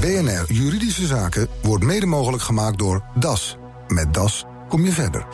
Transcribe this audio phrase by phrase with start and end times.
[0.00, 3.56] BNR Juridische Zaken wordt mede mogelijk gemaakt door DAS.
[3.88, 5.26] Met DAS kom je verder.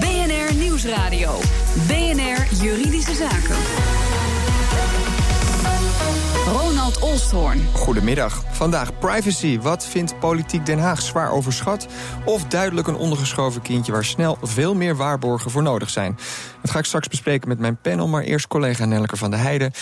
[0.00, 1.38] BNR Nieuwsradio.
[1.86, 3.56] BNR Juridische Zaken.
[6.52, 7.60] Ronald Olsthoorn.
[7.72, 8.42] Goedemiddag.
[8.50, 9.58] Vandaag privacy.
[9.60, 11.86] Wat vindt politiek Den Haag zwaar overschat?
[12.24, 16.18] Of duidelijk een ondergeschoven kindje waar snel veel meer waarborgen voor nodig zijn?
[16.62, 19.72] Dat ga ik straks bespreken met mijn panel, maar eerst collega Nelke van der Heijden.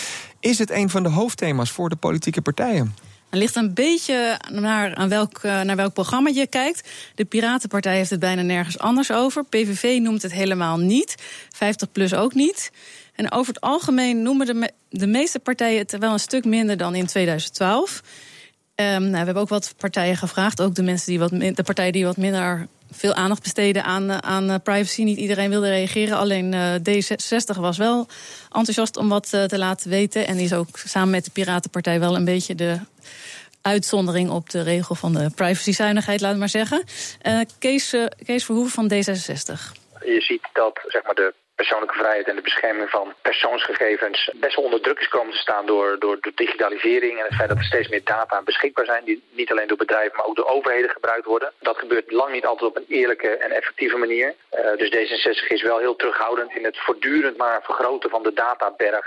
[0.40, 2.95] Is het een van de hoofdthema's voor de politieke partijen?
[3.37, 6.89] Het ligt een beetje naar, aan welk, eh, naar welk programma je kijkt.
[7.14, 9.44] De Piratenpartij heeft het bijna nergens anders over.
[9.44, 11.14] PVV noemt het helemaal niet.
[11.54, 12.71] 50 plus ook niet.
[13.14, 16.94] En over het algemeen noemen de, de meeste partijen het wel een stuk minder dan
[16.94, 18.03] in 2012.
[18.75, 21.93] Um, nou, we hebben ook wat partijen gevraagd, ook de, mensen die wat, de partijen
[21.93, 25.03] die wat minder veel aandacht besteden aan, eh, aan eh, privacy.
[25.03, 28.07] Niet iedereen wilde reageren, alleen uh, D66 was wel
[28.53, 30.27] enthousiast om wat te laten weten.
[30.27, 32.78] En is ook samen met de Piratenpartij wel een beetje de
[33.62, 36.84] uitzondering op de regel van de privacyzuinigheid, laat maar zeggen.
[37.58, 39.72] Kees, Kees Verhoeven van D66.
[40.05, 44.64] Je ziet dat zeg maar, de persoonlijke vrijheid en de bescherming van persoonsgegevens best wel
[44.64, 47.64] onder druk is komen te staan door, door de digitalisering en het feit dat er
[47.64, 51.26] steeds meer data beschikbaar zijn die niet alleen door bedrijven maar ook door overheden gebruikt
[51.26, 51.52] worden.
[51.60, 54.34] Dat gebeurt lang niet altijd op een eerlijke en effectieve manier.
[54.52, 59.06] Uh, dus D66 is wel heel terughoudend in het voortdurend maar vergroten van de databerg.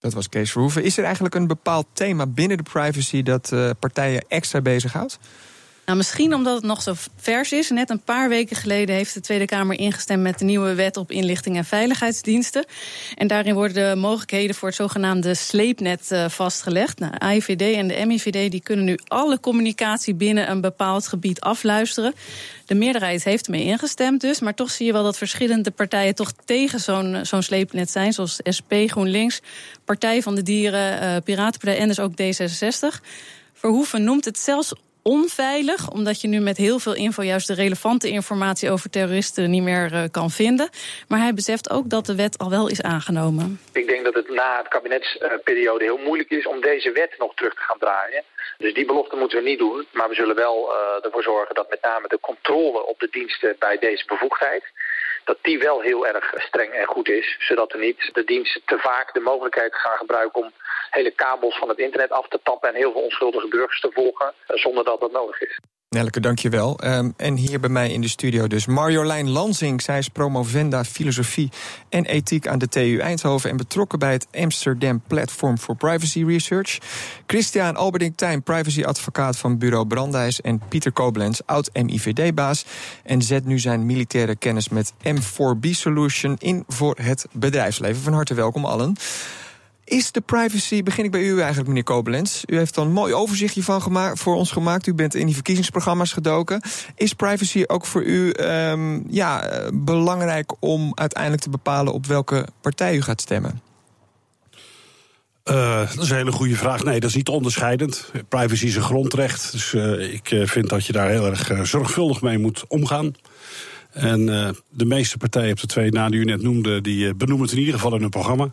[0.00, 0.82] Dat was Kees Verhoeven.
[0.82, 5.18] Is er eigenlijk een bepaald thema binnen de privacy dat uh, partijen extra bezighoudt?
[5.90, 7.70] Nou, misschien omdat het nog zo vers is.
[7.70, 11.10] Net een paar weken geleden heeft de Tweede Kamer ingestemd met de nieuwe wet op
[11.10, 12.64] inlichting en veiligheidsdiensten.
[13.16, 16.98] En daarin worden de mogelijkheden voor het zogenaamde sleepnet uh, vastgelegd.
[16.98, 22.14] Nou, AIVD en de MIVD die kunnen nu alle communicatie binnen een bepaald gebied afluisteren.
[22.66, 26.32] De meerderheid heeft ermee ingestemd dus, maar toch zie je wel dat verschillende partijen toch
[26.44, 29.40] tegen zo'n zo'n sleepnet zijn, zoals SP, GroenLinks,
[29.84, 33.00] Partij van de Dieren, uh, Piratenpartij en dus ook D66.
[33.52, 34.72] Verhoeven noemt het zelfs
[35.02, 39.62] onveilig, omdat je nu met heel veel info juist de relevante informatie over terroristen niet
[39.62, 40.68] meer uh, kan vinden.
[41.08, 43.60] Maar hij beseft ook dat de wet al wel is aangenomen.
[43.72, 47.54] Ik denk dat het na het kabinetsperiode heel moeilijk is om deze wet nog terug
[47.54, 48.24] te gaan draaien.
[48.58, 49.86] Dus die belofte moeten we niet doen.
[49.92, 53.56] Maar we zullen wel uh, ervoor zorgen dat met name de controle op de diensten
[53.58, 54.64] bij deze bevoegdheid
[55.24, 57.36] dat die wel heel erg streng en goed is.
[57.38, 60.52] Zodat we niet de diensten te vaak de mogelijkheid gaan gebruiken om
[60.90, 64.32] hele kabels van het internet af te tappen en heel veel onschuldige burgers te volgen
[64.46, 65.58] eh, zonder dat dat nodig is.
[65.96, 66.78] Nelke, dankjewel.
[66.84, 69.82] Um, en hier bij mij in de studio dus Marjolein Lansing.
[69.82, 71.48] Zij is promovenda filosofie
[71.88, 73.50] en ethiek aan de TU Eindhoven...
[73.50, 76.78] en betrokken bij het Amsterdam Platform for Privacy Research.
[77.26, 80.40] Christian Alberding Tijn, privacyadvocaat van bureau Brandijs...
[80.40, 82.64] en Pieter Koblenz, oud-MIVD-baas.
[83.04, 88.02] En zet nu zijn militaire kennis met M4B Solution in voor het bedrijfsleven.
[88.02, 88.96] Van harte welkom allen.
[89.90, 92.42] Is de privacy, begin ik bij u eigenlijk, meneer Koblenz.
[92.46, 94.86] U heeft er een mooi overzichtje van gemaakt, voor ons gemaakt.
[94.86, 96.62] U bent in die verkiezingsprogramma's gedoken.
[96.94, 102.96] Is privacy ook voor u um, ja, belangrijk om uiteindelijk te bepalen op welke partij
[102.96, 103.60] u gaat stemmen?
[105.44, 106.84] Uh, dat is een hele goede vraag.
[106.84, 108.10] Nee, dat is niet onderscheidend.
[108.28, 109.52] Privacy is een grondrecht.
[109.52, 113.14] Dus uh, ik vind dat je daar heel erg zorgvuldig mee moet omgaan.
[113.92, 114.26] En
[114.70, 117.60] de meeste partijen op de twee na die u net noemde, die benoemen het in
[117.60, 118.52] ieder geval in hun programma.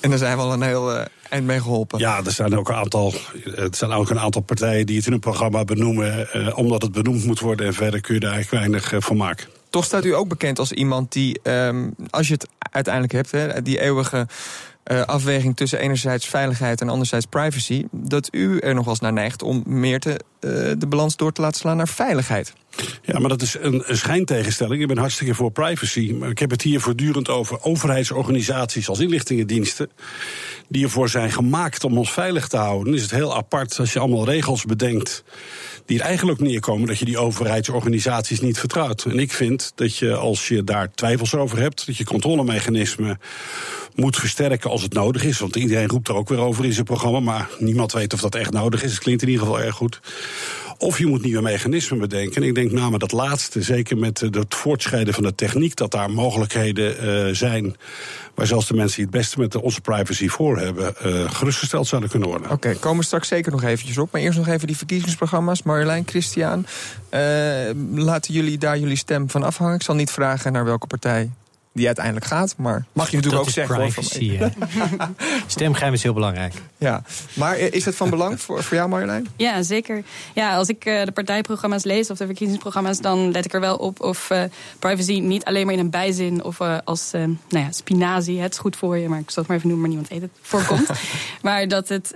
[0.00, 1.98] En daar zijn we al een heel uh, eind mee geholpen.
[1.98, 3.14] Ja, er zijn ook een aantal,
[3.56, 6.92] er zijn ook een aantal partijen die het in hun programma benoemen, uh, omdat het
[6.92, 7.66] benoemd moet worden.
[7.66, 9.46] En verder kun je daar eigenlijk weinig uh, van maken.
[9.70, 13.62] Toch staat u ook bekend als iemand die, um, als je het uiteindelijk hebt, hè,
[13.62, 14.26] die eeuwige
[14.92, 19.12] uh, afweging tussen enerzijds veiligheid en anderzijds privacy, dat u er nog wel eens naar
[19.12, 20.20] neigt om meer te,
[20.78, 22.54] de balans door te laten slaan naar veiligheid.
[23.02, 24.82] Ja, maar dat is een, schijntegenstelling.
[24.82, 26.14] Ik ben hartstikke voor privacy.
[26.18, 29.90] Maar ik heb het hier voortdurend over overheidsorganisaties als inlichtingendiensten.
[30.68, 32.84] die ervoor zijn gemaakt om ons veilig te houden.
[32.84, 35.24] Dan is het heel apart als je allemaal regels bedenkt.
[35.86, 39.04] die er eigenlijk neerkomen dat je die overheidsorganisaties niet vertrouwt.
[39.04, 41.86] En ik vind dat je, als je daar twijfels over hebt.
[41.86, 43.18] dat je controlemechanismen
[43.94, 45.38] moet versterken als het nodig is.
[45.38, 47.20] Want iedereen roept er ook weer over in zijn programma.
[47.20, 48.90] maar niemand weet of dat echt nodig is.
[48.90, 50.00] Het klinkt in ieder geval erg goed.
[50.78, 52.42] Of je moet nieuwe mechanismen bedenken.
[52.42, 56.10] En ik denk namelijk dat laatste, zeker met het voortschrijden van de techniek, dat daar
[56.10, 57.76] mogelijkheden uh, zijn.
[58.34, 62.10] Waar zelfs de mensen die het beste met onze privacy voor hebben, uh, gerustgesteld zouden
[62.10, 62.50] kunnen worden.
[62.50, 64.12] Oké, komen we straks zeker nog eventjes op.
[64.12, 65.62] Maar eerst nog even die verkiezingsprogramma's.
[65.62, 66.66] Marjolein, Christian,
[67.94, 69.74] laten jullie daar jullie stem van afhangen?
[69.74, 71.30] Ik zal niet vragen naar welke partij
[71.76, 72.54] die uiteindelijk gaat.
[72.56, 73.76] Maar mag je natuurlijk ook zeggen.
[73.76, 74.50] Privacy, hoor,
[75.46, 76.54] Stemgeheim is heel belangrijk.
[76.78, 77.02] Ja,
[77.32, 79.26] maar is het van belang voor, voor jou Marjolein?
[79.36, 80.02] Ja, zeker.
[80.34, 83.00] Ja, als ik de partijprogramma's lees of de verkiezingsprogramma's...
[83.00, 84.30] dan let ik er wel op of
[84.78, 86.44] privacy niet alleen maar in een bijzin...
[86.44, 89.08] of als nou ja, spinazie, het is goed voor je...
[89.08, 90.90] maar ik zal het maar even noemen, maar niemand weet het, voorkomt.
[91.42, 92.10] maar dat, het,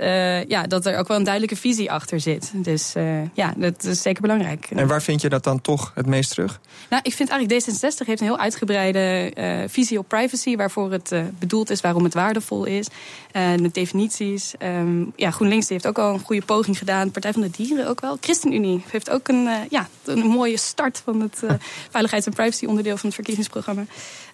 [0.48, 2.52] ja, dat er ook wel een duidelijke visie achter zit.
[2.54, 2.92] Dus
[3.34, 4.66] ja, dat is zeker belangrijk.
[4.74, 6.60] En waar vind je dat dan toch het meest terug?
[6.90, 11.12] Nou, ik vind eigenlijk D66 heeft een heel uitgebreide uh, visie op privacy, waarvoor het
[11.12, 12.88] uh, bedoeld is, waarom het waardevol is.
[13.32, 14.54] Uh, de definities.
[14.62, 17.10] Um, ja, GroenLinks heeft ook al een goede poging gedaan.
[17.10, 18.16] Partij van de Dieren ook wel.
[18.20, 21.42] ChristenUnie heeft ook een, ja, een mooie start van het
[21.90, 23.84] veiligheids- en privacy onderdeel van het verkiezingsprogramma.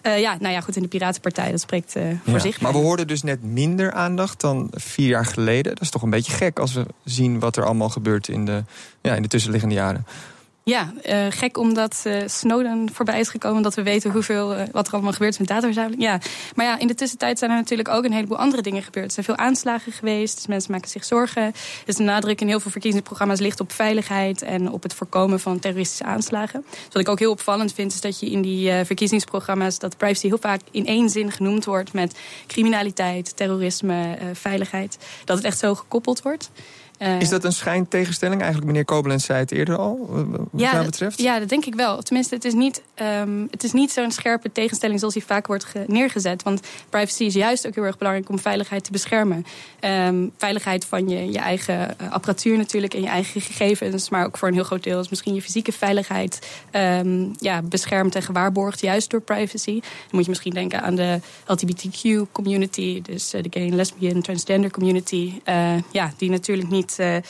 [0.03, 1.91] ja, nou ja, goed, in de Piratenpartij, dat spreekt
[2.23, 2.61] voor ja, zich.
[2.61, 5.73] Maar we hoorden dus net minder aandacht dan vier jaar geleden.
[5.73, 8.63] Dat is toch een beetje gek als we zien wat er allemaal gebeurt in de,
[9.01, 10.05] ja, in de tussenliggende jaren.
[10.67, 13.63] Ja, uh, gek omdat uh, Snowden voorbij is gekomen.
[13.63, 16.01] Dat we weten hoeveel, uh, wat er allemaal gebeurt met dataverzameling.
[16.01, 16.19] Ja,
[16.55, 19.05] maar ja, in de tussentijd zijn er natuurlijk ook een heleboel andere dingen gebeurd.
[19.05, 21.53] Er zijn veel aanslagen geweest, dus mensen maken zich zorgen.
[21.85, 24.41] Dus de nadruk in heel veel verkiezingsprogramma's ligt op veiligheid...
[24.41, 26.65] en op het voorkomen van terroristische aanslagen.
[26.69, 29.79] Dus wat ik ook heel opvallend vind, is dat je in die verkiezingsprogramma's...
[29.79, 34.97] dat privacy heel vaak in één zin genoemd wordt met criminaliteit, terrorisme, veiligheid.
[35.25, 36.49] Dat het echt zo gekoppeld wordt.
[36.99, 38.41] Uh, is dat een schijntegenstelling?
[38.41, 41.21] Eigenlijk, meneer Koblenz zei het eerder al, wat ja, dat betreft.
[41.21, 42.01] Ja, dat denk ik wel.
[42.01, 42.81] Tenminste, het is niet,
[43.21, 46.43] um, het is niet zo'n scherpe tegenstelling zoals die vaak wordt neergezet.
[46.43, 49.45] Want privacy is juist ook heel erg belangrijk om veiligheid te beschermen.
[49.81, 54.09] Um, veiligheid van je, je eigen apparatuur natuurlijk en je eigen gegevens.
[54.09, 58.15] Maar ook voor een heel groot deel is misschien je fysieke veiligheid um, ja, beschermd
[58.15, 59.79] en gewaarborgd, juist door privacy.
[59.79, 65.33] Dan moet je misschien denken aan de LGBTQ community, dus de gay, lesbian, transgender community.
[65.49, 67.21] Uh, ja, die natuurlijk niet uh, uh,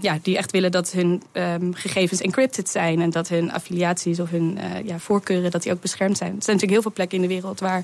[0.00, 3.00] ja, die echt willen dat hun um, gegevens encrypted zijn.
[3.00, 6.36] En dat hun affiliaties of hun uh, ja, voorkeuren dat die ook beschermd zijn.
[6.36, 7.82] Er zijn natuurlijk heel veel plekken in de wereld waar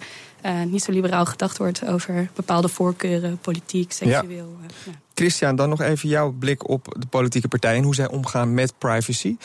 [0.67, 4.57] niet zo liberaal gedacht wordt over bepaalde voorkeuren, politiek, seksueel.
[4.61, 4.67] Ja.
[4.85, 4.93] Ja.
[5.15, 8.75] Christian, dan nog even jouw blik op de politieke partijen en hoe zij omgaan met
[8.79, 9.37] privacy.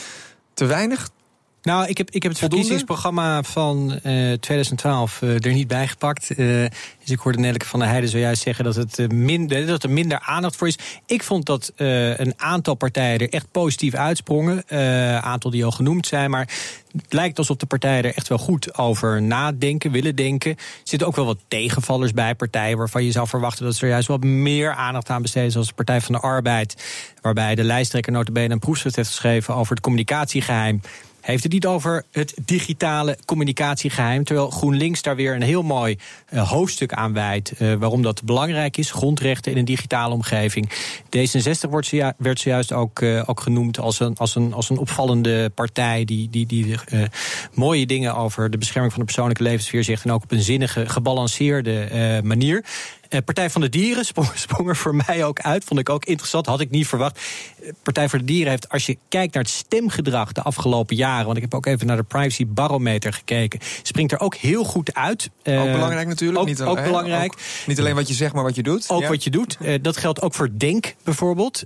[0.54, 1.10] Te weinig,
[1.62, 2.66] nou, ik heb, ik heb het Voldoende?
[2.66, 6.30] verkiezingsprogramma van uh, 2012 uh, er niet bij gepakt.
[6.30, 6.38] Uh,
[7.00, 10.20] dus ik hoorde Nelke van der Heijden zojuist zeggen dat, het, minder, dat er minder
[10.20, 10.78] aandacht voor is.
[11.06, 14.64] Ik vond dat een aantal partijen er echt positief uitsprongen.
[14.68, 16.30] Een aantal die al genoemd zijn.
[16.30, 16.50] Maar
[16.92, 20.52] het lijkt alsof de partijen er echt wel goed over nadenken, willen denken.
[20.52, 23.92] Er zitten ook wel wat tegenvallers bij partijen waarvan je zou verwachten dat ze er
[23.92, 25.52] juist wat meer aandacht aan besteden.
[25.52, 26.84] Zoals de Partij van de Arbeid,
[27.22, 30.82] waarbij de lijsttrekker notabene een proefschrift heeft geschreven over het communicatiegeheim
[31.30, 34.24] heeft het niet over het digitale communicatiegeheim.
[34.24, 35.98] Terwijl GroenLinks daar weer een heel mooi
[36.34, 37.62] uh, hoofdstuk aan wijdt.
[37.62, 38.92] Uh, waarom dat belangrijk is.
[38.92, 40.70] Grondrechten in een digitale omgeving.
[41.18, 44.78] D66 wordt zoju werd zojuist ook, uh, ook genoemd als een, als, een, als een
[44.78, 46.06] opvallende partij.
[46.06, 46.76] die, die, die
[47.54, 50.04] mooie dingen over de bescherming van de persoonlijke levenssfeer zegt.
[50.04, 52.66] En ook op een zinnige, gebalanceerde manier.
[53.10, 55.64] Uh, Partij van de Dieren sprong, sprong, er voor mij ook uit.
[55.64, 57.20] Vond ik ook interessant, had ik niet verwacht.
[57.84, 61.26] Partij voor de Dieren heeft, als je kijkt naar het stemgedrag de afgelopen jaren.
[61.26, 63.60] want ik heb ook even naar de Privacy Barometer gekeken.
[63.84, 65.30] springt er ook heel goed uit.
[65.44, 66.40] Uh, ook belangrijk natuurlijk.
[66.40, 67.32] Ook, niet, ook belangrijk.
[67.32, 68.90] Ook, niet alleen wat je zegt, maar wat je doet.
[68.90, 69.08] Ook ja.
[69.08, 69.58] wat je doet.
[69.82, 71.64] Dat geldt ook voor Denk bijvoorbeeld.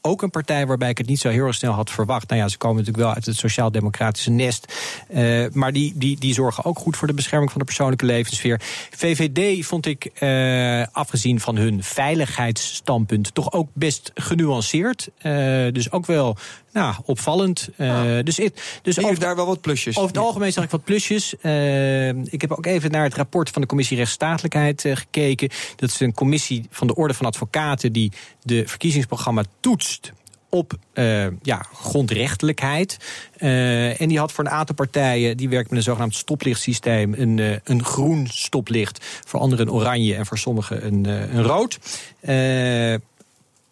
[0.00, 2.28] ook een partij waarbij ik het niet zo heel erg snel had verwacht.
[2.28, 4.72] Nou ja, ze komen natuurlijk wel uit het sociaal-democratische nest.
[5.52, 8.60] maar die, die, die zorgen ook goed voor de bescherming van de persoonlijke levenssfeer.
[8.90, 10.10] VVD vond ik.
[10.38, 15.08] Uh, afgezien van hun veiligheidsstandpunt, toch ook best genuanceerd.
[15.22, 16.36] Uh, dus ook wel
[16.72, 17.68] nou, opvallend.
[17.76, 18.24] Uh, ah.
[18.24, 19.96] Dus, it, dus over, daar wel wat plusjes.
[19.96, 21.34] Over het algemeen zag ik wat plusjes.
[22.24, 25.48] ik heb ook even naar het rapport van de Commissie Rechtsstatelijkheid gekeken.
[25.76, 28.12] Dat is een commissie van de Orde van Advocaten die
[28.42, 30.12] de verkiezingsprogramma toetst
[30.48, 32.96] op uh, ja, grondrechtelijkheid.
[33.38, 37.38] Uh, en die had voor een aantal partijen, die werkt met een zogenaamd stoplichtsysteem, een,
[37.38, 39.04] uh, een groen stoplicht.
[39.24, 41.78] Voor anderen een oranje en voor sommigen een, een rood.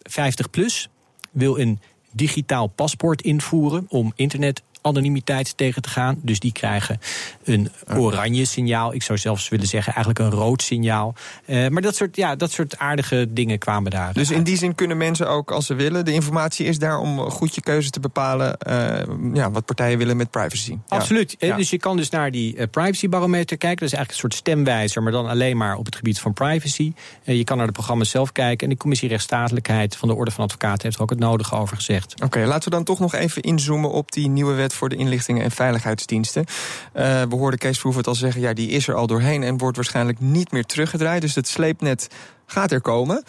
[0.03, 0.89] 50 plus
[1.31, 1.79] wil een
[2.11, 6.19] digitaal paspoort invoeren om internet anonimiteit tegen te gaan.
[6.21, 6.99] Dus die krijgen
[7.43, 8.93] een oranje signaal.
[8.93, 11.15] Ik zou zelfs willen zeggen eigenlijk een rood signaal.
[11.45, 14.13] Uh, maar dat soort, ja, dat soort aardige dingen kwamen daar.
[14.13, 16.05] Dus in die zin kunnen mensen ook als ze willen.
[16.05, 18.57] De informatie is daar om goed je keuze te bepalen.
[18.67, 20.77] Uh, ja, wat partijen willen met privacy.
[20.87, 21.35] Absoluut.
[21.39, 21.55] Ja.
[21.55, 23.79] Dus je kan dus naar die uh, privacy barometer kijken.
[23.79, 26.93] Dat is eigenlijk een soort stemwijzer, maar dan alleen maar op het gebied van privacy.
[27.23, 28.67] je kan naar de programma's zelf kijken.
[28.67, 31.75] En de commissie rechtsstatelijkheid van de Orde van Advocaten heeft er ook het nodige over
[31.75, 32.13] gezegd.
[32.13, 34.95] Oké, okay, laten we dan toch nog even inzoomen op die nieuwe wet voor de
[34.95, 36.45] inlichtingen en veiligheidsdiensten.
[36.47, 39.75] Uh, we hoorden Kees Verhoeven al zeggen, ja, die is er al doorheen en wordt
[39.75, 41.21] waarschijnlijk niet meer teruggedraaid.
[41.21, 42.07] Dus het sleepnet
[42.45, 43.23] gaat er komen.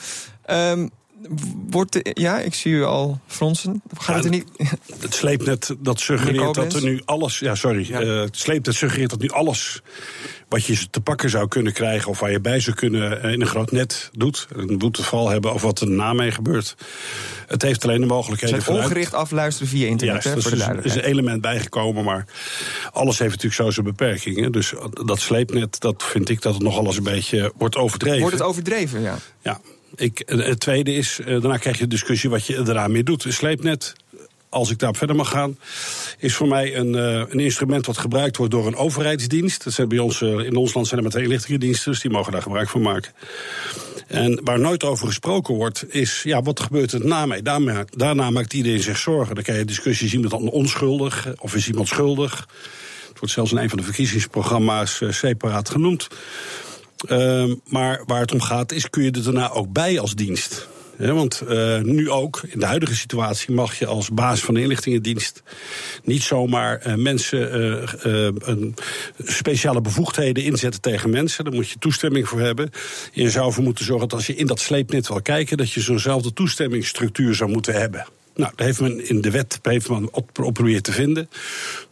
[0.50, 0.90] Um,
[1.70, 3.82] wordt de, ja, ik zie u al fronsen.
[3.96, 4.46] Gaat ja, het er niet?
[5.00, 7.38] Het sleepnet dat suggereert dat er nu alles.
[7.38, 7.86] Ja, sorry.
[7.88, 8.02] Ja.
[8.02, 9.82] Uh, het sleepnet suggereert dat nu alles
[10.48, 13.46] wat je te pakken zou kunnen krijgen of waar je bij zou kunnen in een
[13.46, 14.46] groot net doet.
[14.52, 16.76] Een boeteval hebben of wat er na mee gebeurt.
[17.46, 18.74] Het heeft alleen de mogelijkheden van.
[18.74, 20.22] ongericht afluisteren via internet.
[20.24, 22.26] Ja, er is een element bijgekomen, maar
[22.92, 24.52] alles heeft natuurlijk zo zijn beperkingen.
[24.52, 28.20] Dus dat sleepnet, dat vind ik dat het nog alles een beetje wordt overdreven.
[28.20, 29.18] Wordt het overdreven, ja?
[29.42, 29.60] Ja.
[29.98, 33.24] Ik, het tweede is, eh, daarna krijg je de discussie wat je eraan mee doet.
[33.28, 33.94] Sleepnet,
[34.48, 35.58] als ik daarop verder mag gaan,
[36.18, 39.64] is voor mij een, uh, een instrument wat gebruikt wordt door een overheidsdienst.
[39.64, 42.32] Dat zijn bij ons, in ons land zijn er maar twee inlichtingendiensten, dus die mogen
[42.32, 43.12] daar gebruik van maken.
[44.06, 47.42] En waar nooit over gesproken wordt, is ja, wat gebeurt er na mij?
[47.42, 49.34] Daarna, daarna maakt iedereen zich zorgen.
[49.34, 52.48] Dan krijg je discussies, is iemand dan onschuldig of is iemand schuldig?
[53.08, 56.08] Het wordt zelfs in een van de verkiezingsprogramma's uh, separaat genoemd.
[57.08, 60.68] Uh, maar waar het om gaat is, kun je er daarna ook bij als dienst?
[60.98, 65.42] want uh, nu ook, in de huidige situatie, mag je als baas van de inlichtingendienst
[66.04, 67.52] niet zomaar uh, mensen
[68.50, 68.74] een
[69.18, 71.44] speciale bevoegdheden inzetten tegen mensen.
[71.44, 72.70] Daar moet je toestemming voor hebben.
[73.12, 75.80] Je zou ervoor moeten zorgen dat als je in dat sleepnet wil kijken, dat je
[75.80, 78.06] zo'nzelfde toestemmingsstructuur zou moeten hebben.
[78.38, 81.30] Nou, dat heeft men in de wet heeft men op, proberen te vinden.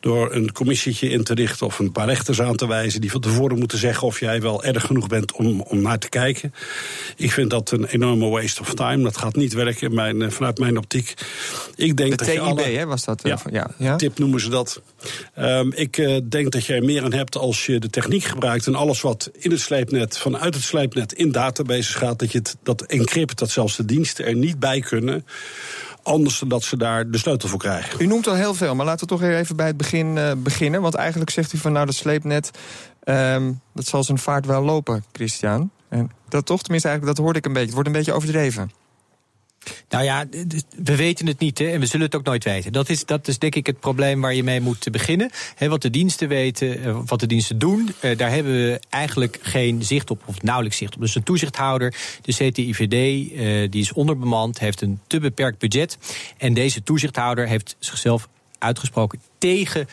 [0.00, 3.00] Door een commissietje in te richten of een paar rechters aan te wijzen.
[3.00, 6.08] die van tevoren moeten zeggen of jij wel erg genoeg bent om, om naar te
[6.08, 6.54] kijken.
[7.16, 9.02] Ik vind dat een enorme waste of time.
[9.02, 11.14] Dat gaat niet werken mijn, eh, vanuit mijn optiek.
[11.74, 13.22] Ik denk de dat TIB, je alle, hè, was dat?
[13.22, 14.82] Eh, ja, ja, tip noemen ze dat.
[15.38, 18.66] Um, ik uh, denk dat jij meer aan hebt als je de techniek gebruikt.
[18.66, 22.18] en alles wat in het sleepnet, vanuit het sleepnet in databases gaat.
[22.18, 25.24] dat je het, dat encrypt, dat zelfs de diensten er niet bij kunnen
[26.06, 28.02] anders dan dat ze daar de sleutel voor krijgen.
[28.02, 30.82] U noemt al heel veel, maar laten we toch even bij het begin uh, beginnen.
[30.82, 32.50] Want eigenlijk zegt u van nou, dat sleepnet,
[33.04, 35.70] um, dat zal zijn vaart wel lopen, Christian.
[35.88, 37.66] En dat toch, tenminste eigenlijk, dat hoorde ik een beetje.
[37.66, 38.70] Het wordt een beetje overdreven.
[39.88, 40.24] Nou ja,
[40.76, 42.72] we weten het niet hè, en we zullen het ook nooit weten.
[42.72, 45.30] Dat is, dat is denk ik het probleem waar je mee moet beginnen.
[45.58, 49.82] wat de diensten weten, eh, wat de diensten doen, eh, daar hebben we eigenlijk geen
[49.82, 51.00] zicht op, of nauwelijks zicht op.
[51.00, 55.98] Dus een toezichthouder, de CTIVD, eh, die is onderbemand, heeft een te beperkt budget.
[56.36, 59.88] En deze toezichthouder heeft zichzelf uitgesproken tegen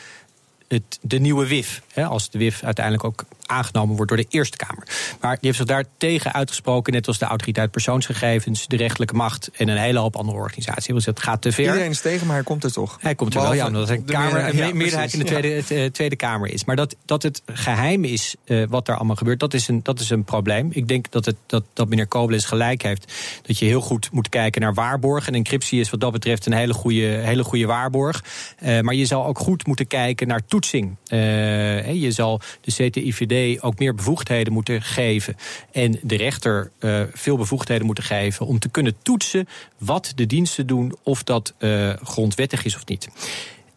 [0.68, 1.82] het, de nieuwe WIF.
[1.94, 4.88] Als de WIF uiteindelijk ook aangenomen wordt door de Eerste Kamer.
[5.20, 9.50] Maar die heeft zich daar tegen uitgesproken, net als de autoriteit persoonsgegevens, de rechterlijke macht
[9.52, 10.94] en een hele hoop andere organisaties.
[10.94, 11.64] Dus het gaat te ver.
[11.64, 12.98] Iedereen is tegen, maar hij komt er toch?
[13.00, 15.84] Hij komt er wel, ja, omdat er een, kamer, een meerderheid in de tweede, eh,
[15.90, 16.64] tweede Kamer is.
[16.64, 20.00] Maar dat, dat het geheim is uh, wat daar allemaal gebeurt, dat is, een, dat
[20.00, 20.68] is een probleem.
[20.72, 23.12] Ik denk dat, het, dat, dat meneer Koblenz gelijk heeft.
[23.42, 25.32] Dat je heel goed moet kijken naar waarborgen.
[25.32, 28.24] En encryptie is wat dat betreft een hele goede, hele goede waarborg.
[28.62, 30.96] Uh, maar je zal ook goed moeten kijken naar toetsing.
[31.08, 35.36] Uh, je zal de CTIVD ook meer bevoegdheden moeten geven.
[35.72, 39.48] En de rechter uh, veel bevoegdheden moeten geven om te kunnen toetsen
[39.78, 43.08] wat de diensten doen, of dat uh, grondwettig is of niet.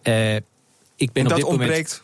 [0.04, 0.36] Uh,
[0.96, 2.04] ik ben en dat, ontbreekt,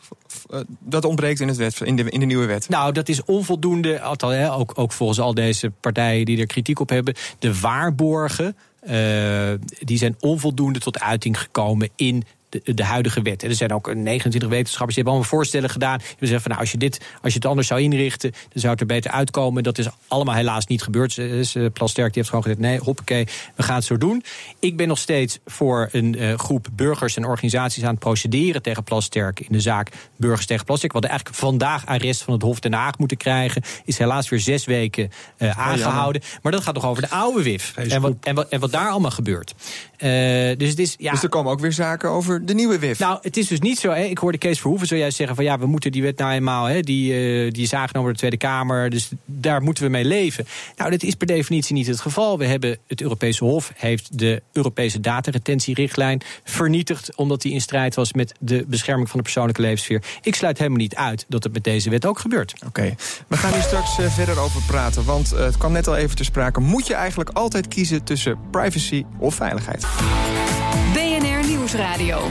[0.49, 0.67] moment...
[0.79, 2.69] dat ontbreekt in, het wet, in, de, in de nieuwe wet.
[2.69, 4.01] Nou, dat is onvoldoende.
[4.01, 7.13] Althans, hè, ook, ook volgens al deze partijen die er kritiek op hebben.
[7.39, 8.55] De waarborgen.
[8.89, 12.23] Uh, die zijn onvoldoende tot uiting gekomen in
[12.63, 13.43] de, de huidige wet.
[13.43, 15.97] er zijn ook 29 wetenschappers die hebben allemaal voorstellen gedaan.
[15.97, 18.71] Die zeggen van nou, als je, dit, als je het anders zou inrichten, dan zou
[18.71, 19.63] het er beter uitkomen.
[19.63, 21.21] Dat is allemaal helaas niet gebeurd.
[21.73, 24.23] Plasterk die heeft gewoon gezegd: nee, hoppakee, we gaan het zo doen.
[24.59, 28.83] Ik ben nog steeds voor een uh, groep burgers en organisaties aan het procederen tegen
[28.83, 30.91] Plasterk in de zaak Burgers tegen Plasterk.
[30.91, 34.65] Wat eigenlijk vandaag arrest van het Hof Den Haag moeten krijgen, is helaas weer zes
[34.65, 36.21] weken uh, aangehouden.
[36.41, 38.89] maar dat gaat toch over de oude WIF en wat, en, wat, en wat daar
[38.89, 39.53] allemaal gebeurt.
[40.03, 40.09] Uh,
[40.57, 42.99] dus, het is, ja, dus er komen ook weer zaken over de nieuwe WIF.
[42.99, 43.91] Nou, het is dus niet zo.
[43.91, 44.03] Hè.
[44.03, 46.79] Ik hoorde Kees Verhoeven zojuist zeggen van ja, we moeten die wet nou eenmaal, hè,
[46.79, 48.89] die, uh, die is aangenomen door de Tweede Kamer.
[48.89, 50.45] Dus daar moeten we mee leven.
[50.77, 52.37] Nou, dat is per definitie niet het geval.
[52.37, 57.15] We hebben het Europese Hof heeft de Europese dataretentierichtlijn vernietigd.
[57.15, 60.03] Omdat die in strijd was met de bescherming van de persoonlijke levenssfeer.
[60.21, 62.53] Ik sluit helemaal niet uit dat het met deze wet ook gebeurt.
[62.65, 62.95] Oké,
[63.27, 65.05] we gaan hier straks uh, verder over praten.
[65.05, 66.59] Want uh, het kwam net al even te sprake.
[66.59, 69.85] Moet je eigenlijk altijd kiezen tussen privacy of veiligheid?
[71.73, 72.27] Nieuwsradio.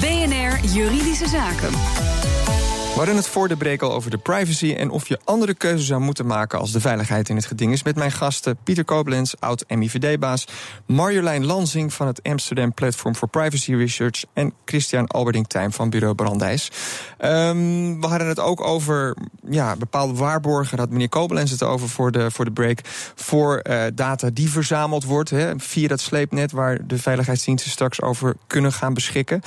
[0.00, 1.70] BNR Juridische Zaken.
[1.70, 5.86] We hadden het voor de break al over de privacy en of je andere keuzes
[5.86, 7.82] zou moeten maken als de veiligheid in het geding is.
[7.82, 10.46] Met mijn gasten Pieter Koblenz, oud MIVD-baas,
[10.86, 16.70] Marjolein Lansing van het Amsterdam Platform for Privacy Research en Christian Alberding-Tijm van Bureau Brandijs.
[17.18, 19.16] Um, we hadden het ook over
[19.50, 20.70] ja, bepaalde waarborgen.
[20.76, 22.78] Daar had meneer Koblenz het over voor de, voor de break.
[23.14, 28.36] Voor uh, data die verzameld wordt hè, via dat sleepnet waar de veiligheidsdiensten straks over
[28.46, 29.40] kunnen gaan beschikken.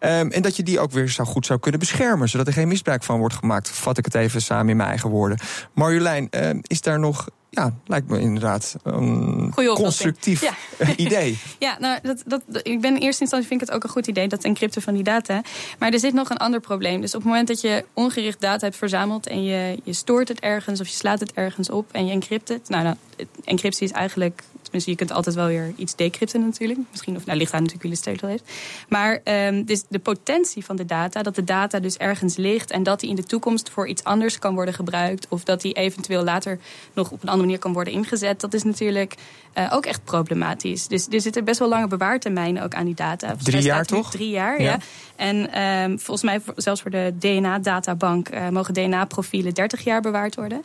[0.00, 2.68] Um, en dat je die ook weer zo goed zou kunnen beschermen, zodat er geen
[2.68, 3.70] misbruik van wordt gemaakt.
[3.70, 5.38] Vat ik het even samen in mijn eigen woorden.
[5.74, 10.52] Marjolein, um, is daar nog ja, lijkt me inderdaad een constructief
[10.96, 11.38] idee.
[11.58, 14.06] ja, nou, dat, dat, ik ben in eerste instantie vind ik het ook een goed
[14.06, 15.42] idee, dat encrypten van die data.
[15.78, 17.00] Maar er zit nog een ander probleem.
[17.00, 20.40] Dus op het moment dat je ongericht data hebt verzameld en je, je stoort het
[20.40, 22.68] ergens of je slaat het ergens op en je encrypt het.
[22.68, 22.96] Nou, nou
[23.44, 26.80] encryptie is eigenlijk Tenminste, je kunt altijd wel weer iets decrypten natuurlijk.
[26.90, 28.50] Misschien, of nou ligt daar natuurlijk wie de sleutel heeft.
[28.88, 32.82] Maar um, dus de potentie van de data, dat de data dus ergens ligt en
[32.82, 35.26] dat die in de toekomst voor iets anders kan worden gebruikt.
[35.28, 36.58] Of dat die eventueel later
[36.92, 38.40] nog op een andere manier kan worden ingezet.
[38.40, 39.14] Dat is natuurlijk
[39.54, 40.86] uh, ook echt problematisch.
[40.86, 43.26] Dus er zitten best wel lange bewaartermijnen ook aan die data.
[43.26, 44.10] Volgens drie jaar toch?
[44.10, 44.78] Drie jaar, ja.
[45.16, 50.60] En um, volgens mij, zelfs voor de DNA-databank, uh, mogen DNA-profielen 30 jaar bewaard worden.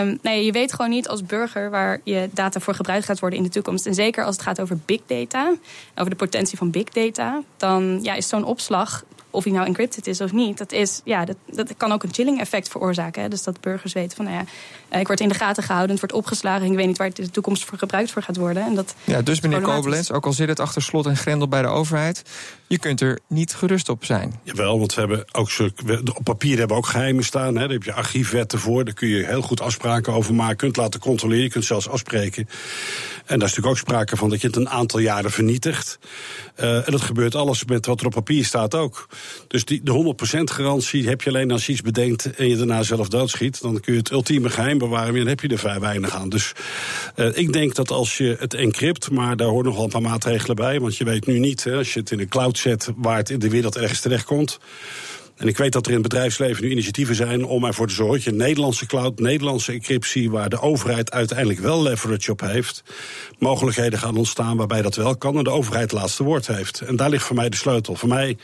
[0.00, 3.33] Um, nee, je weet gewoon niet als burger waar je data voor gebruikt gaat worden
[3.34, 3.86] in de toekomst.
[3.86, 5.54] En zeker als het gaat over big data,
[5.94, 10.06] over de potentie van big data, dan ja, is zo'n opslag of hij nou encrypted
[10.06, 13.22] is of niet, dat, is, ja, dat, dat kan ook een chilling effect veroorzaken.
[13.22, 13.28] Hè?
[13.28, 14.44] Dus dat burgers weten van, nou ja,
[14.88, 17.08] eh, ik word in de gaten gehouden, het wordt opgeslagen en ik weet niet waar
[17.08, 18.64] het in de toekomst voor gebruikt voor gaat worden.
[18.64, 21.62] En dat ja, dus meneer Koblenz, ook al zit het achter slot en grendel bij
[21.62, 22.22] de overheid,
[22.66, 24.40] je kunt er niet gerust op zijn.
[24.42, 25.50] Jawel, want we hebben ook
[26.14, 27.54] op papier hebben we ook geheimen staan.
[27.54, 27.60] Hè?
[27.60, 31.00] Daar heb je archiefwetten voor, daar kun je heel goed afspraken over maken, kunt laten
[31.00, 32.48] controleren, je kunt zelfs afspreken.
[33.26, 35.98] En daar is natuurlijk ook sprake van dat je het een aantal jaren vernietigt.
[36.60, 39.08] Uh, en dat gebeurt alles met wat er op papier staat ook.
[39.48, 42.82] Dus die, de 100% garantie heb je alleen als je iets bedenkt en je daarna
[42.82, 43.60] zelf doodschiet.
[43.60, 46.28] Dan kun je het ultieme geheim bewaren en dan heb je er vrij weinig aan.
[46.28, 46.52] Dus
[47.16, 50.56] uh, ik denk dat als je het encrypt, maar daar horen nogal een paar maatregelen
[50.56, 50.80] bij.
[50.80, 53.30] Want je weet nu niet, hè, als je het in een cloud zet waar het
[53.30, 54.58] in de wereld ergens terecht komt.
[55.36, 58.14] En ik weet dat er in het bedrijfsleven nu initiatieven zijn om ervoor te zorgen
[58.14, 62.82] dat je Nederlandse cloud, Nederlandse encryptie, waar de overheid uiteindelijk wel leverage op heeft,
[63.38, 66.80] mogelijkheden gaan ontstaan waarbij dat wel kan en de overheid het laatste woord heeft.
[66.80, 67.94] En daar ligt voor mij de sleutel.
[67.94, 68.36] Voor mij,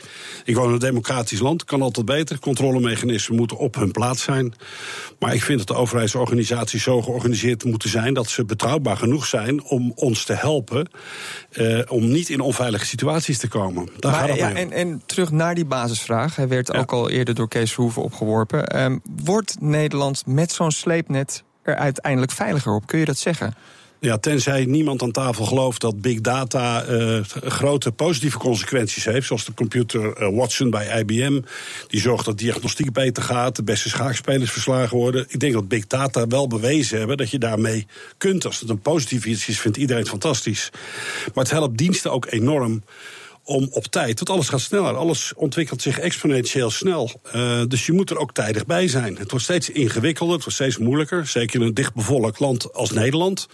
[0.45, 2.39] ik woon in een democratisch land, kan altijd beter.
[2.39, 4.53] Controlemechanismen moeten op hun plaats zijn.
[5.19, 9.63] Maar ik vind dat de overheidsorganisaties zo georganiseerd moeten zijn dat ze betrouwbaar genoeg zijn
[9.63, 10.89] om ons te helpen
[11.53, 13.89] uh, om niet in onveilige situaties te komen.
[13.99, 16.35] Daar maar, gaat ja, en, en, terug naar die basisvraag.
[16.35, 18.81] Hij werd ook al eerder door Kees Verhoeven opgeworpen.
[18.81, 22.87] Um, wordt Nederland met zo'n sleepnet er uiteindelijk veiliger op?
[22.87, 23.53] Kun je dat zeggen?
[23.99, 29.27] Ja, tenzij niemand aan tafel gelooft dat big data uh, grote positieve consequenties heeft.
[29.27, 31.41] Zoals de computer uh, Watson bij IBM.
[31.87, 35.25] Die zorgt dat diagnostiek beter gaat, de beste schaakspelers verslagen worden.
[35.29, 38.45] Ik denk dat big data wel bewezen hebben dat je daarmee kunt.
[38.45, 40.69] Als het een positief iets is, vindt iedereen fantastisch.
[41.33, 42.83] Maar het helpt diensten ook enorm
[43.43, 44.15] om op tijd.
[44.15, 44.95] Want alles gaat sneller.
[44.95, 47.21] Alles ontwikkelt zich exponentieel snel.
[47.35, 49.17] Uh, dus je moet er ook tijdig bij zijn.
[49.17, 51.27] Het wordt steeds ingewikkelder, het wordt steeds moeilijker.
[51.27, 53.47] Zeker in een dichtbevolkt land als Nederland.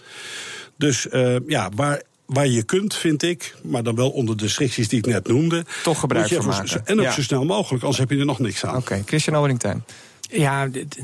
[0.76, 4.88] Dus uh, ja, waar waar je kunt, vind ik, maar dan wel onder de restricties
[4.88, 5.64] die ik net noemde.
[5.82, 6.86] Toch gebruik van maken.
[6.86, 8.76] En ook zo snel mogelijk, anders heb je er nog niks aan.
[8.76, 9.02] Oké, okay.
[9.06, 9.84] Christian Overingtuin.
[10.30, 10.98] Ja, dit,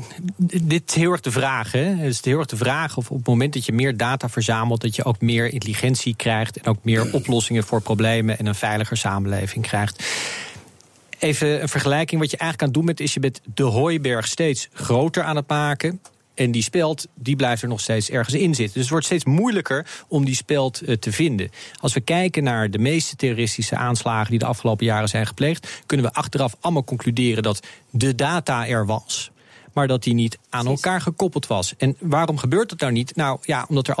[0.63, 1.71] dit, is heel erg de vraag.
[1.71, 1.83] Hè?
[1.83, 4.81] Het is heel erg de vraag of op het moment dat je meer data verzamelt,
[4.81, 8.97] dat je ook meer intelligentie krijgt en ook meer oplossingen voor problemen en een veiliger
[8.97, 10.03] samenleving krijgt.
[11.19, 12.21] Even een vergelijking.
[12.21, 15.35] Wat je eigenlijk aan het doen bent, is je met de hooiberg steeds groter aan
[15.35, 16.01] het maken.
[16.35, 18.73] En die speld, die blijft er nog steeds ergens in zitten.
[18.73, 21.49] Dus het wordt steeds moeilijker om die speld uh, te vinden.
[21.79, 26.05] Als we kijken naar de meeste terroristische aanslagen die de afgelopen jaren zijn gepleegd, kunnen
[26.05, 29.31] we achteraf allemaal concluderen dat de data er was
[29.75, 31.73] maar dat die niet aan elkaar gekoppeld was.
[31.77, 33.15] En waarom gebeurt dat nou niet?
[33.15, 33.95] Nou ja, omdat, er,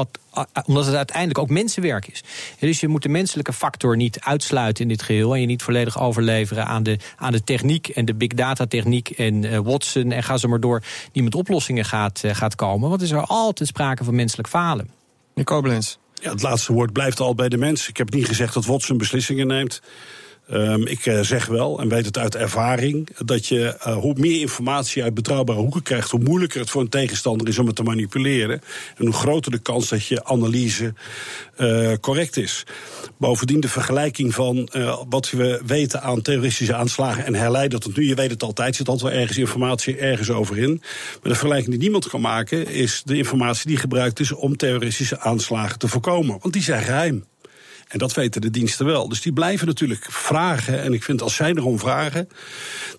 [0.65, 2.23] omdat het uiteindelijk ook mensenwerk is.
[2.59, 5.99] Dus je moet de menselijke factor niet uitsluiten in dit geheel en je niet volledig
[5.99, 10.23] overleveren aan de, aan de techniek en de big data techniek en uh, Watson en
[10.23, 12.89] ga zo maar door, die met oplossingen gaat, uh, gaat komen.
[12.89, 14.89] Want er is er altijd sprake van menselijk falen.
[15.29, 15.95] Meneer Koblenz.
[16.13, 17.87] Ja, het laatste woord blijft al bij de mens.
[17.87, 19.81] Ik heb niet gezegd dat Watson beslissingen neemt.
[20.53, 24.39] Um, ik uh, zeg wel, en weet het uit ervaring, dat je uh, hoe meer
[24.39, 27.83] informatie uit betrouwbare hoeken krijgt, hoe moeilijker het voor een tegenstander is om het te
[27.83, 28.61] manipuleren.
[28.97, 30.93] En hoe groter de kans dat je analyse
[31.57, 32.63] uh, correct is.
[33.17, 34.69] Bovendien de vergelijking van
[35.09, 38.07] wat we weten aan terroristische aanslagen en herleiden tot nu.
[38.07, 40.71] Je weet het altijd, zit altijd wel ergens informatie ergens over in.
[40.71, 45.19] Maar de vergelijking die niemand kan maken, is de informatie die gebruikt is om terroristische
[45.19, 46.37] aanslagen te voorkomen.
[46.41, 47.25] Want die zijn geheim.
[47.95, 49.09] En dat weten de diensten wel.
[49.09, 50.81] Dus die blijven natuurlijk vragen.
[50.81, 52.27] En ik vind als zij erom vragen,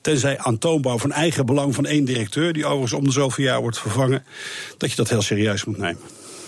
[0.01, 3.79] tenzij aantoonbaar van eigen belang van één directeur, die overigens om de zoveel jaar wordt
[3.79, 4.25] vervangen,
[4.79, 6.01] dat je dat heel serieus moet nemen.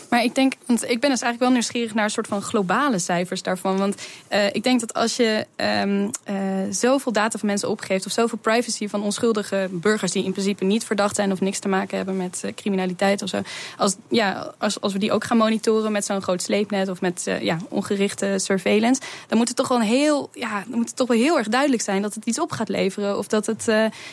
[0.08, 2.98] Maar ik denk, want ik ben dus eigenlijk wel nieuwsgierig naar een soort van globale
[2.98, 3.78] cijfers daarvan.
[3.78, 3.94] Want
[4.32, 6.36] uh, ik denk dat als je um, uh,
[6.70, 10.84] zoveel data van mensen opgeeft, of zoveel privacy van onschuldige burgers die in principe niet
[10.84, 13.40] verdacht zijn of niks te maken hebben met uh, criminaliteit of zo.
[13.76, 17.26] Als, ja, als, als we die ook gaan monitoren met zo'n groot sleepnet of met
[17.40, 21.18] ja, ongerichte surveillance, dan moet het toch wel heel, ja, dan moet het toch wel
[21.18, 23.18] heel erg duidelijk zijn dat het iets op gaat leveren.
[23.18, 23.64] Of dat het,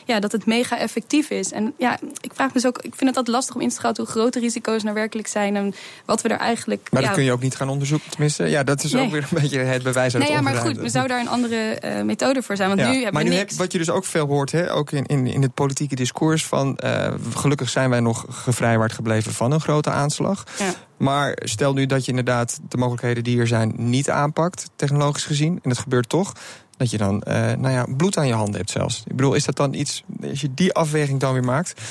[0.06, 1.52] ja, dat het mega effectief is.
[1.52, 3.76] En ja, ik vraag me dus ook, ik vind het altijd lastig om in te
[3.76, 5.56] schatten hoe grote risico's nou werkelijk zijn.
[5.56, 5.74] En
[6.06, 6.88] wat we er eigenlijk.
[6.91, 8.43] Maar dat kun je ook niet gaan onderzoeken, tenminste.
[8.43, 10.89] Ja, dat is ook weer een beetje het bewijs uit nee, ja, maar goed, we
[10.89, 12.69] zou daar een andere uh, methode voor zijn.
[12.69, 13.50] Want ja, nu hebben maar we nu niks.
[13.50, 16.45] heb, wat je dus ook veel hoort, hè, ook in, in, in het politieke discours,
[16.45, 20.43] van uh, gelukkig zijn wij nog gevrijwaard gebleven van een grote aanslag.
[20.60, 20.74] Ja.
[20.98, 25.60] Maar stel nu dat je inderdaad de mogelijkheden die er zijn niet aanpakt, technologisch gezien,
[25.63, 26.34] en het gebeurt toch.
[26.78, 29.04] Dat je dan uh, nou ja, bloed aan je handen hebt zelfs.
[29.06, 31.82] Ik bedoel, is dat dan iets, als je die afweging dan weer maakt,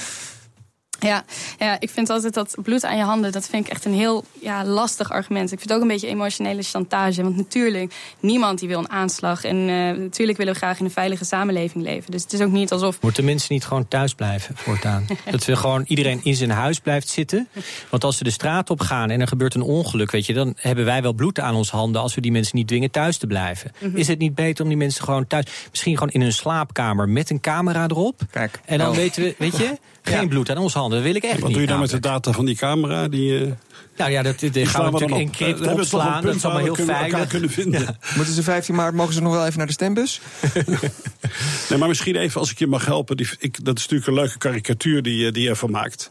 [1.04, 1.24] ja,
[1.58, 4.24] ja, ik vind altijd dat bloed aan je handen, dat vind ik echt een heel
[4.40, 5.52] ja, lastig argument.
[5.52, 7.22] Ik vind het ook een beetje emotionele chantage.
[7.22, 9.44] Want natuurlijk, niemand die wil een aanslag.
[9.44, 12.10] En uh, natuurlijk willen we graag in een veilige samenleving leven.
[12.10, 13.00] Dus het is ook niet alsof.
[13.00, 15.06] Moeten mensen niet gewoon thuis blijven voortaan?
[15.30, 17.48] dat we gewoon iedereen in zijn huis blijft zitten.
[17.90, 20.54] Want als ze de straat op gaan en er gebeurt een ongeluk, weet je, dan
[20.56, 23.26] hebben wij wel bloed aan ons handen als we die mensen niet dwingen thuis te
[23.26, 23.72] blijven.
[23.78, 23.98] Mm -hmm.
[23.98, 27.30] Is het niet beter om die mensen gewoon thuis, misschien gewoon in hun slaapkamer met
[27.30, 28.20] een camera erop?
[28.30, 28.96] Kijk, en dan oh.
[28.96, 30.26] weten we, weet je, geen ja.
[30.26, 30.93] bloed aan ons handen.
[30.94, 31.52] Dat wil ik echt Wat niet.
[31.52, 31.92] doe je dan namelijk.
[31.92, 33.08] met de data van die camera?
[33.08, 33.52] Die, uh,
[33.96, 36.22] nou ja, dat, dat gaan we natuurlijk encrypt uh, opslaan.
[36.22, 37.26] Dat is allemaal heel veilig.
[37.26, 37.80] Kunnen vinden.
[37.80, 37.96] Ja.
[38.16, 40.20] Moeten ze 15 maart, mogen ze nog wel even naar de stembus?
[41.68, 43.16] nee, maar misschien even als ik je mag helpen.
[43.16, 46.10] Die, ik, dat is natuurlijk een leuke karikatuur die, die je ervan maakt.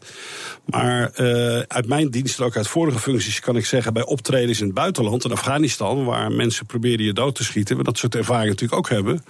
[0.65, 3.93] Maar uh, uit mijn dienst, ook uit vorige functies, kan ik zeggen...
[3.93, 6.06] bij optredens in het buitenland, in Afghanistan...
[6.06, 7.78] waar mensen proberen je dood te schieten...
[7.78, 9.24] we dat soort ervaringen natuurlijk ook hebben.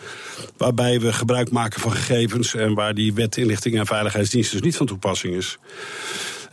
[0.58, 2.56] Waarbij we gebruik maken van gegevens...
[2.56, 5.43] en waar die wet inlichting en veiligheidsdienst dus niet van toepassing is.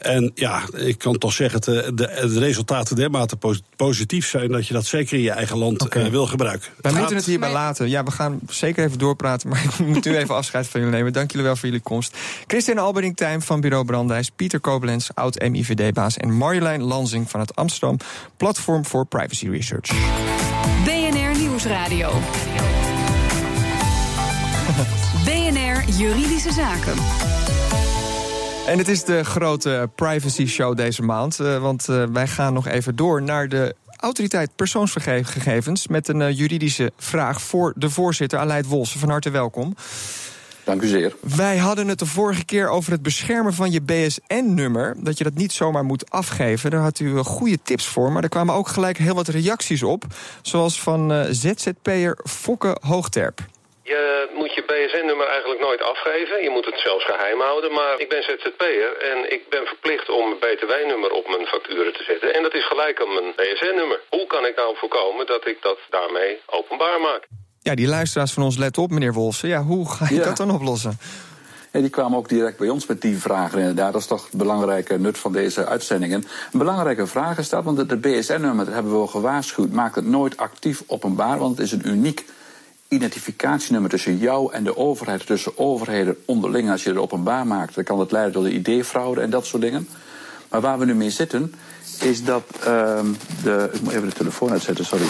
[0.00, 3.36] En ja, ik kan toch zeggen dat de, de, de, resultaten dermate
[3.76, 4.50] positief zijn...
[4.50, 6.04] dat je dat zeker in je eigen land okay.
[6.04, 6.68] uh, wil gebruiken.
[6.80, 7.88] Wij moeten het hierbij laten.
[7.88, 11.12] Ja, we gaan zeker even doorpraten, maar ik moet nu even afscheid van jullie nemen.
[11.12, 12.16] Dank jullie wel voor jullie komst.
[12.46, 16.16] Christian Albering-Tijm van Bureau Brandijs, Pieter Koblenz, oud-MIVD-baas...
[16.16, 17.96] en Marjolein Lanzing van het Amsterdam
[18.36, 19.90] Platform for Privacy Research.
[20.84, 22.10] BNR Nieuwsradio.
[25.24, 27.49] BNR Juridische Zaken.
[28.70, 31.38] En het is de grote privacy show deze maand.
[31.40, 35.86] Uh, want uh, wij gaan nog even door naar de autoriteit persoonsgegevens...
[35.86, 39.00] met een uh, juridische vraag voor de voorzitter, Aleid Wolsen.
[39.00, 39.74] Van harte welkom.
[40.64, 41.14] Dank u zeer.
[41.36, 44.96] Wij hadden het de vorige keer over het beschermen van je BSN-nummer.
[44.98, 46.70] Dat je dat niet zomaar moet afgeven.
[46.70, 48.12] Daar had u goede tips voor.
[48.12, 50.04] Maar er kwamen ook gelijk heel wat reacties op.
[50.42, 53.40] Zoals van ZZP'er Fokke Hoogterp.
[53.82, 56.42] Je moet je BSN-nummer eigenlijk nooit afgeven.
[56.42, 57.72] Je moet het zelfs geheim houden.
[57.72, 62.02] Maar ik ben ZZP'er en ik ben verplicht om mijn BTW-nummer op mijn facturen te
[62.02, 62.34] zetten.
[62.34, 64.00] En dat is gelijk aan mijn BSN-nummer.
[64.08, 67.22] Hoe kan ik nou voorkomen dat ik dat daarmee openbaar maak?
[67.62, 69.48] Ja, die luisteraars van ons, let op, meneer Wolfsen.
[69.48, 70.24] Ja, hoe ga je ja.
[70.24, 70.98] dat dan oplossen?
[71.72, 73.58] Ja, die kwamen ook direct bij ons met die vragen.
[73.58, 76.24] Inderdaad, dat is toch het belangrijke nut van deze uitzendingen.
[76.52, 80.06] Een belangrijke vraag is dat, want het BSN-nummer, dat hebben we al gewaarschuwd, maakt het
[80.06, 82.24] nooit actief openbaar, want het is een uniek
[82.90, 86.70] identificatienummer tussen jou en de overheid, tussen overheden onderling.
[86.70, 89.62] Als je het openbaar maakt, dan kan het leiden tot de ideefraude en dat soort
[89.62, 89.88] dingen.
[90.48, 91.54] Maar waar we nu mee zitten,
[92.00, 93.00] is dat uh,
[93.42, 93.70] de.
[93.72, 95.06] Ik moet even de telefoon uitzetten, sorry.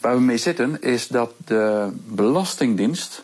[0.00, 3.22] Waar we mee zitten, is dat de Belastingdienst.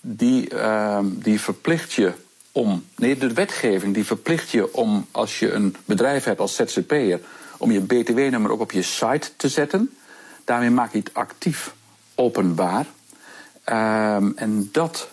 [0.00, 2.12] die, uh, die verplicht je
[2.52, 2.84] om.
[2.96, 5.06] Nee, de wetgeving die verplicht je om.
[5.10, 7.20] als je een bedrijf hebt als ZZP'er.
[7.58, 9.90] om je BTW-nummer ook op je site te zetten.
[10.44, 11.74] Daarmee maak je het actief
[12.14, 12.86] openbaar.
[13.70, 15.08] Um, en dat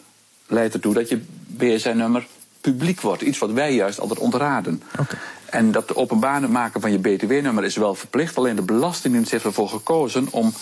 [0.47, 2.27] leidt ertoe dat je BSN-nummer
[2.61, 3.21] publiek wordt.
[3.21, 4.83] Iets wat wij juist altijd ontraden.
[4.99, 5.19] Okay.
[5.45, 8.37] En dat openbaar maken van je BTW-nummer is wel verplicht.
[8.37, 10.53] Alleen de Belastingdienst heeft ervoor gekozen om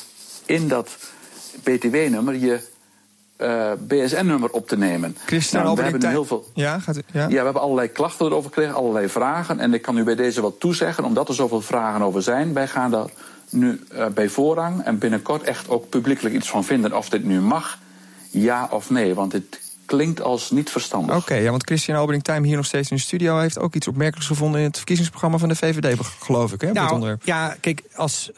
[0.46, 0.98] in dat
[1.64, 2.60] BTW-nummer je
[3.38, 5.18] uh, BSN-nummer op te nemen.
[5.26, 6.46] Christian, nou, we hebben heel veel.
[6.54, 7.22] Ja, gaat u, ja?
[7.22, 9.60] ja, we hebben allerlei klachten erover gekregen, allerlei vragen.
[9.60, 12.54] En ik kan u bij deze wat toezeggen, omdat er zoveel vragen over zijn.
[12.54, 13.10] Wij gaan daar
[13.50, 17.42] nu uh, bij voorrang en binnenkort echt ook publiekelijk iets van vinden of dit nu
[17.42, 17.78] mag,
[18.42, 19.14] ja of nee.
[19.14, 21.16] Want het klinkt als niet verstandig.
[21.16, 23.88] Oké, okay, ja, want Christian Albering-Time hier nog steeds in de studio heeft ook iets
[23.88, 27.18] opmerkelijks gevonden in het verkiezingsprogramma van de VVD, geloof ik, hè, nou.
[27.24, 28.38] Ja, kijk, als uh,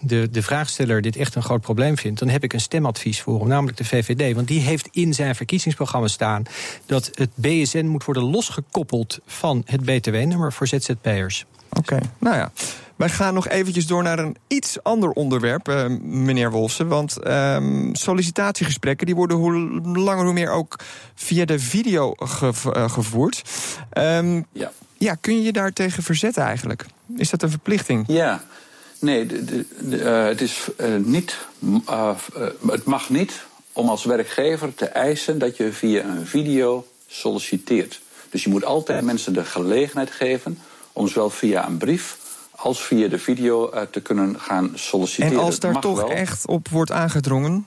[0.00, 3.38] de, de vraagsteller dit echt een groot probleem vindt, dan heb ik een stemadvies voor
[3.38, 4.34] hem, namelijk de VVD.
[4.34, 6.42] Want die heeft in zijn verkiezingsprogramma staan
[6.86, 11.46] dat het BSN moet worden losgekoppeld van het BTW-nummer voor ZZP'ers.
[11.68, 12.10] Oké, okay.
[12.18, 12.52] nou ja.
[12.96, 16.88] Wij gaan nog eventjes door naar een iets ander onderwerp, uh, meneer Wolfsen.
[16.88, 20.76] Want um, sollicitatiegesprekken die worden hoe langer hoe meer ook
[21.14, 23.42] via de video ge uh, gevoerd.
[23.98, 24.72] Um, ja.
[24.96, 26.86] ja, kun je je daartegen verzetten eigenlijk?
[27.16, 28.04] Is dat een verplichting?
[28.06, 28.44] Ja.
[28.98, 31.36] Nee, de, de, de, uh, het, is, uh, niet,
[31.88, 32.10] uh,
[32.66, 38.00] het mag niet om als werkgever te eisen dat je via een video solliciteert.
[38.30, 40.58] Dus je moet altijd mensen de gelegenheid geven
[40.98, 42.18] om zowel via een brief
[42.50, 45.32] als via de video te kunnen gaan solliciteren.
[45.32, 46.10] En als daar toch wel.
[46.10, 47.66] echt op wordt aangedrongen?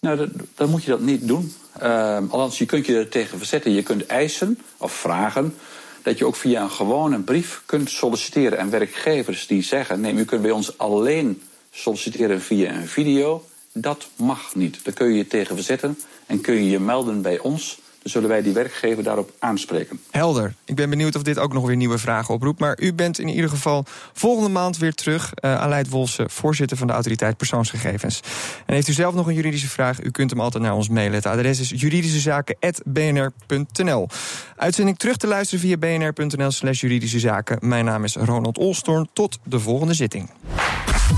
[0.00, 1.54] Nou, dat, dan moet je dat niet doen.
[1.82, 3.72] Uh, althans, je kunt je er tegen verzetten.
[3.72, 5.54] Je kunt eisen of vragen
[6.02, 8.58] dat je ook via een gewone brief kunt solliciteren.
[8.58, 13.44] En werkgevers die zeggen: nee, u kunt bij ons alleen solliciteren via een video.
[13.72, 14.84] Dat mag niet.
[14.84, 17.80] Daar kun je je tegen verzetten en kun je je melden bij ons.
[18.02, 20.00] Zullen wij die werkgever daarop aanspreken.
[20.10, 20.54] Helder.
[20.64, 22.60] Ik ben benieuwd of dit ook nog weer nieuwe vragen oproept.
[22.60, 25.32] Maar u bent in ieder geval volgende maand weer terug.
[25.44, 28.20] Uh, Aleid Wolse, voorzitter van de Autoriteit Persoonsgegevens.
[28.66, 30.02] En heeft u zelf nog een juridische vraag?
[30.02, 31.14] U kunt hem altijd naar ons mailen.
[31.14, 34.08] Het adres is juridischezaken.bnr.nl.
[34.56, 37.58] Uitzending terug te luisteren via bnr.nl slash juridische zaken.
[37.60, 39.08] Mijn naam is Ronald Olstorn.
[39.12, 40.30] Tot de volgende zitting.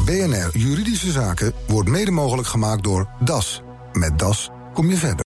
[0.04, 3.62] BNR Juridische Zaken wordt mede mogelijk gemaakt door DAS.
[3.92, 5.22] Met DAS kom je verder.